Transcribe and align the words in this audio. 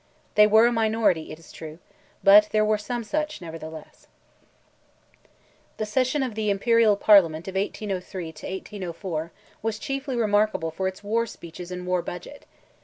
They 0.33 0.47
were 0.47 0.65
a 0.65 0.71
minority, 0.71 1.31
it 1.31 1.37
is 1.37 1.51
true, 1.51 1.77
but 2.23 2.49
there 2.49 2.65
were 2.65 2.79
some 2.79 3.03
such, 3.03 3.39
nevertheless. 3.39 4.07
The 5.77 5.85
session 5.85 6.23
of 6.23 6.33
the 6.33 6.49
Imperial 6.49 6.97
Parliament 6.97 7.47
of 7.47 7.53
1803 7.53 8.91
'4, 8.93 9.31
was 9.61 9.77
chiefly 9.77 10.15
remarkable 10.15 10.71
for 10.71 10.87
its 10.87 11.03
war 11.03 11.27
speeches 11.27 11.69
and 11.69 11.85
war 11.85 12.01
budget. 12.01 12.47